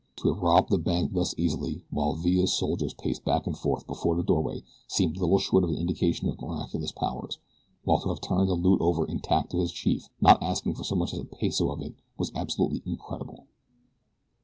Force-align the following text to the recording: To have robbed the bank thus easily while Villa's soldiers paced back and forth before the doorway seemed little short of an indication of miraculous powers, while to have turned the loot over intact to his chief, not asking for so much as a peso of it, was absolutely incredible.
To 0.15 0.29
have 0.33 0.41
robbed 0.41 0.71
the 0.71 0.79
bank 0.79 1.13
thus 1.13 1.35
easily 1.37 1.83
while 1.91 2.15
Villa's 2.15 2.51
soldiers 2.51 2.95
paced 2.95 3.23
back 3.23 3.45
and 3.45 3.55
forth 3.55 3.85
before 3.85 4.15
the 4.15 4.23
doorway 4.23 4.63
seemed 4.87 5.15
little 5.17 5.37
short 5.37 5.63
of 5.63 5.69
an 5.69 5.75
indication 5.75 6.27
of 6.27 6.41
miraculous 6.41 6.91
powers, 6.91 7.37
while 7.83 7.99
to 7.99 8.09
have 8.09 8.19
turned 8.19 8.49
the 8.49 8.55
loot 8.55 8.81
over 8.81 9.05
intact 9.05 9.51
to 9.51 9.59
his 9.59 9.71
chief, 9.71 10.09
not 10.19 10.41
asking 10.41 10.73
for 10.73 10.83
so 10.83 10.95
much 10.95 11.13
as 11.13 11.19
a 11.19 11.25
peso 11.25 11.69
of 11.69 11.83
it, 11.83 11.93
was 12.17 12.31
absolutely 12.33 12.81
incredible. 12.83 13.45